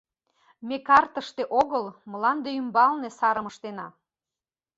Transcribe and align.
—Ме 0.67 0.77
картыште 0.87 1.43
огыл, 1.59 1.85
мланде 2.11 2.49
ӱмбалне 2.59 3.09
сарым 3.17 3.45
ыштена... 3.51 3.87